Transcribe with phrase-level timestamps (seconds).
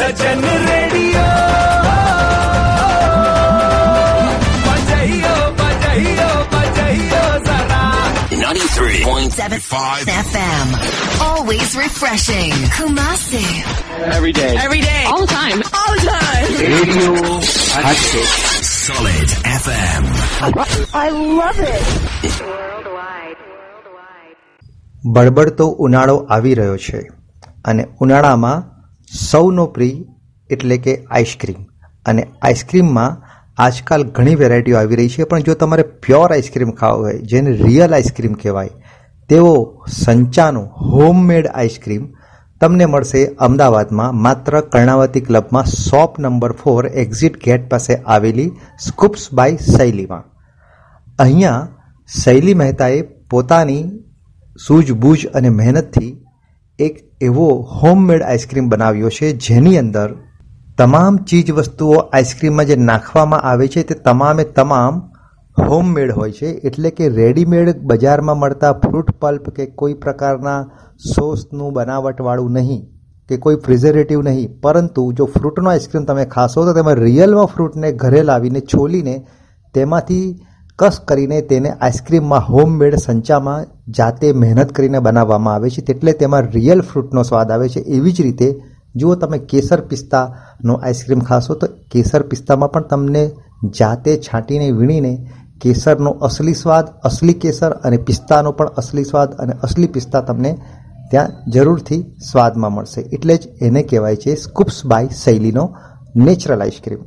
[0.00, 0.40] સજન
[8.44, 9.02] Ninety-three
[10.28, 10.66] FM,
[11.20, 12.52] always refreshing.
[12.76, 13.44] Kumasi,
[14.16, 16.46] every day, every day, all the time, all the time.
[16.58, 17.12] Radio
[17.86, 18.30] Hatchet,
[18.62, 19.28] solid
[19.64, 20.02] FM.
[20.94, 21.08] I
[21.40, 21.86] love it.
[22.40, 23.40] Worldwide.
[23.52, 24.36] Worldwide.
[25.04, 27.00] બળબડતો ઉનાળો આવી રહ્યો છે
[27.64, 28.79] અને ઉનાળામાં
[29.10, 30.04] સૌનો પ્રિય
[30.50, 31.60] એટલે કે આઈસ્ક્રીમ.
[32.06, 33.18] અને આઈસ્ક્રીમમાં
[33.58, 37.94] આજકાલ ઘણી વેરાયટીઓ આવી રહી છે, પણ જો તમારે પ્યોર આઈસ્ક્રીમ ખાવું હોય, જેને રિયલ
[37.94, 38.70] આઈસ્ક્રીમ કહેવાય
[39.28, 39.52] તેવો
[39.96, 42.06] સંચાનું હોમમેડ આઈસ્ક્રીમ
[42.60, 48.48] તમને મળશે અમદાવાદમાં માત્ર કર્ણાવતી ક્લબમાં shop number four exit gate પાસે આવેલી
[48.86, 50.24] સ્કૂપ્સ બાય શૈલીમાં.
[51.18, 51.68] અહીંયા
[52.08, 53.84] શૈલી મહેતાએ પોતાની
[54.66, 56.12] સૂઝબૂઝ અને મહેનતથી
[56.80, 57.46] એક એવો
[57.78, 60.08] હોમમેડ આઈસ્ક્રીમ બનાવ્યો છે જેની અંદર
[60.78, 65.00] તમામ ચીજ વસ્તુઓ આઈસ્ક્રીમમાં જે નાખવામાં આવે છે તે તમામે તમામ
[65.56, 66.50] હોમમેડ હોય છે.
[66.64, 70.60] એટલે કે રેડીમેડ બજારમાં મળતા ફ્રૂટ પલ્પ કે કોઈ પ્રકારના
[71.14, 72.80] સોસનું બનાવટવાળું નહીં,
[73.28, 74.54] કે કોઈ પ્રિઝર્વેટિવ નહીં.
[74.62, 79.16] પરંતુ જો ફ્રૂટનો આઈસ્ક્રીમ તમે ખાશો તો તેમાં રિયલમાં ફ્રૂટને ઘરે લાવીને છોલીને
[79.74, 80.26] તેમાંથી
[80.78, 83.66] કસ કરીને તેને આઈસ્ક્રીમમાં હોમમેડ સંચામાં
[83.98, 87.80] જાતે મહેનત કરીને બનાવવામાં આવે છે, તેટલે તેમાં રિયલ ફ્રૂટનો સ્વાદ આવે છે.
[87.96, 88.48] એવી જ રીતે
[88.94, 93.22] જો તમે કેસર પિસ્તાનો આઈસ્ક્રીમ ખાશો તો કેસર પિસ્તામાં પણ તમને
[93.78, 95.12] જાતે છાંટીને વીણીને
[95.62, 100.52] કેસરનો અસલી સ્વાદ, અસલી કેસર અને પિસ્તાનો પણ અસલી સ્વાદ અને અસલી પિસ્તા તમને
[101.10, 103.00] ત્યાં જરૂરથી સ્વાદમાં મળશે.
[103.14, 105.64] એટલે જ એને કહેવાય છે સ્કૂપ્સ બાય શૈલીનો
[106.16, 107.02] નેચરલ આઈસ્ક્રીમ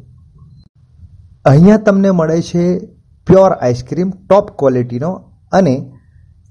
[1.46, 2.64] અહીંયા તમને મળે છે
[3.28, 5.12] પ્યોર આઈસ્ક્રીમ ટોપ ક્વોલિટીનો
[5.52, 5.76] અને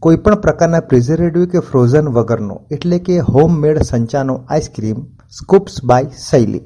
[0.03, 4.97] કોઈપણ પ્રકારના પ્રિઝર્વેટિવ કે ફ્રોઝન વગરનો, એટલે કે homemade સંચાનો ice cream
[5.31, 6.63] Scoops by Shaili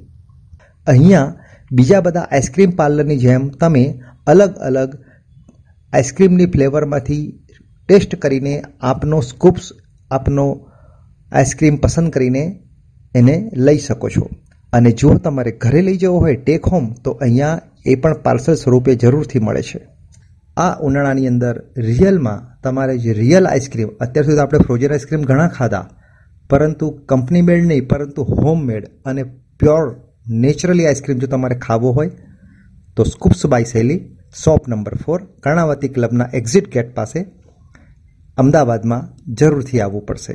[0.87, 1.35] અહીંયા
[1.73, 3.83] બીજા બધા આઈસ્ક્રીમ પાર્લરની જેમ તમે
[4.27, 4.95] અલગ અલગ
[5.93, 7.25] આઈસ્ક્રીમની ફ્લેવરમાંથી
[7.89, 9.73] ટેસ્ટ કરીને આપનો સ્કૂપ્સ
[10.11, 10.47] આપનો
[11.33, 12.45] આઈસ્ક્રીમ પસંદ કરીને
[13.15, 14.31] એને લઈ શકો છો.
[14.73, 18.95] અને જો તમારે ઘરે લઈ જવો હોય ટેક હોમ તો અહીંયા એ પણ પાર્સલ સ્વરૂપે
[18.95, 19.96] જરૂરથી મળે છે.
[20.57, 21.57] આ ઉનાળાની અંદર
[21.87, 25.87] રિયલમાં તમારે જે રિયલ આઈસ્ક્રીમ, અત્યાર સુધી આપણે ફ્રોઝન આઈસ્ક્રીમ ઘણા ખાધા,
[26.51, 29.23] પરંતુ કંપની મેડ નહીં, પરંતુ હોમ મેડ અને
[29.61, 29.87] પ્યોર
[30.45, 32.11] નેચરલી આઈસ્ક્રીમ જો તમારે ખાવો હોય,
[32.97, 33.99] તો Scoops by Shaily
[34.43, 37.19] shop number four Karnavati ક્લબના exit gate પાસે
[38.39, 39.09] અમદાવાદમાં
[39.39, 40.35] જરૂરથી આવવું પડશે.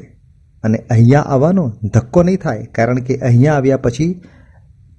[0.64, 1.64] અને અહીંયા આવવાનો
[1.96, 4.12] ધક્કો નહીં થાય, કારણ કે અહીંયા આવ્યા પછી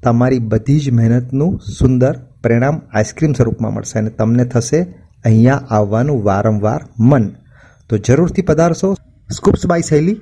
[0.03, 4.81] તમારી બધી જ મહેનતનું સુંદર પરિણામ આઈસ્ક્રીમ સ્વરૂપમાં મળશે અને તમને થશે
[5.25, 7.29] અહીંયા આવવાનું વારંવાર મન.
[7.89, 8.95] તો જરૂરથી પધારશો.
[9.31, 10.21] સ્કૂપ્સ બાય શૈલી,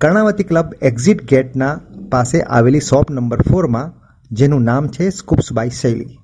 [0.00, 1.80] કર્ણાવતી ક્લબ એક્ઝિટ ગેટના
[2.10, 3.92] પાસે આવેલી શોપ નંબર ફોરમાં,
[4.32, 6.18] જેનું નામ છે Scoops by Shaily.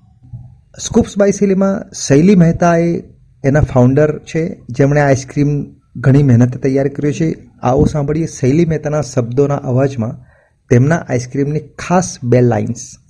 [0.79, 3.03] Scoops by શૈલીમાં શૈલી મહેતા એ
[3.43, 7.49] એના ફાઉન્ડર છે, જેમણે આઈસ્ક્રીમ ઘણી મહેનતે તૈયાર કર્યો છે.
[7.63, 10.25] આવો સાંભળીએ શૈલી મહેતાના શબ્દોના અવાજમાં
[10.69, 13.02] તેમના આઈસ્ક્રીમની ખાસ બે લાઇન્સ.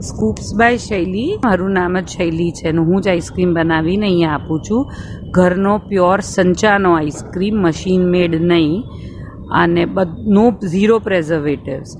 [0.00, 1.38] સ્કૂપ્સ બાય શૈલી.
[1.44, 4.90] મારું નામ જ શૈલી છે અને હું જ આઈસ્ક્રીમ બનાવીને અહીંયા આપું છું.
[5.30, 8.82] ઘરનો પ્યોર સંચાનો આઈસ્ક્રીમ, મશીન મેડ નહીં.
[9.52, 9.86] અને
[10.26, 11.96] નો ઝીરો પ્રેઝર્વેટિવ્સ.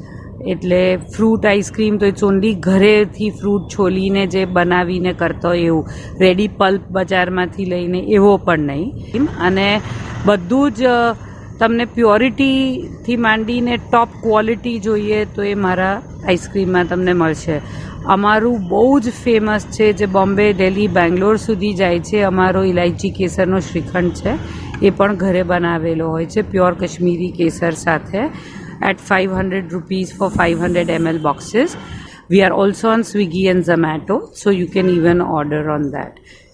[0.46, 5.88] એટલે ફ્રૂટ આઈસ્ક્રીમ તો ઇટ્સ ઓનલી ઘરેથી ફ્રૂટ છોલીને જે બનાવીને કરતો એવું.
[6.20, 8.92] રેડી પલ્પ બજારમાંથી લઈને એવો પણ નહીં.
[9.40, 9.80] અને
[10.26, 10.82] બધું જ
[11.60, 15.94] તમને પ્યોરિટીથી માંડીને ટોપ ક્વોલિટી જોઈએ તો એ મારા
[16.26, 17.56] આઈસ્ક્રીમમાં તમને મળશે
[18.16, 23.60] અમારું બહુ જ ફેમસ છે જે બોમ્બે દિલ્હી બેંગ્લોર સુધી જાય છે અમારો ઇલાયચી કેસરનો
[23.70, 24.38] શ્રીખંડ છે
[24.82, 28.22] એ પણ ઘરે બનાવેલો હોય છે પ્યોર કશ્મીરી કેસર સાથે
[28.80, 31.76] at 500 rupees for 500 ml boxes.
[32.28, 36.18] We are also on Swiggy and Zomato, so you can even order on that.